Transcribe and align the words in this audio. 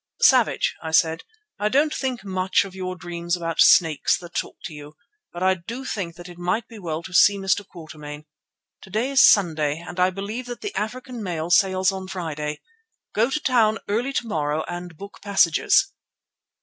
"'Savage,' 0.23 0.75
I 0.81 0.89
said, 0.89 1.21
'I 1.59 1.69
don't 1.69 1.93
think 1.93 2.23
much 2.25 2.65
of 2.65 2.73
your 2.73 2.95
dreams 2.95 3.37
about 3.37 3.59
snakes 3.61 4.17
that 4.17 4.33
talk 4.33 4.57
to 4.63 4.73
you, 4.73 4.95
but 5.31 5.43
I 5.43 5.53
do 5.53 5.85
think 5.85 6.15
that 6.15 6.27
it 6.27 6.39
might 6.39 6.67
be 6.67 6.79
well 6.79 7.03
to 7.03 7.13
see 7.13 7.37
Mr. 7.37 7.63
Quatermain. 7.63 8.25
To 8.81 8.89
day 8.89 9.11
is 9.11 9.21
Sunday 9.29 9.77
and 9.79 9.99
I 9.99 10.09
believe 10.09 10.47
that 10.47 10.61
the 10.61 10.73
African 10.73 11.21
mail 11.21 11.51
sails 11.51 11.91
on 11.91 12.07
Friday. 12.07 12.61
Go 13.13 13.29
to 13.29 13.39
town 13.39 13.77
early 13.87 14.11
to 14.13 14.25
morrow 14.25 14.63
and 14.67 14.97
book 14.97 15.19
passages. 15.21 15.93